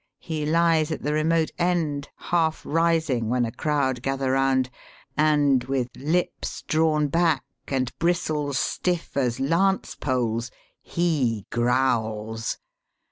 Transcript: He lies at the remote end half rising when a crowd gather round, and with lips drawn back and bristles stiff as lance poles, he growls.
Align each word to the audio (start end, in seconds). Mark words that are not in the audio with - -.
He 0.17 0.47
lies 0.47 0.89
at 0.91 1.03
the 1.03 1.13
remote 1.13 1.51
end 1.59 2.09
half 2.15 2.63
rising 2.65 3.29
when 3.29 3.45
a 3.45 3.51
crowd 3.51 4.01
gather 4.01 4.31
round, 4.31 4.71
and 5.15 5.63
with 5.65 5.89
lips 5.95 6.63
drawn 6.63 7.07
back 7.07 7.43
and 7.67 7.95
bristles 7.99 8.57
stiff 8.57 9.15
as 9.15 9.39
lance 9.39 9.93
poles, 9.93 10.49
he 10.81 11.45
growls. 11.51 12.57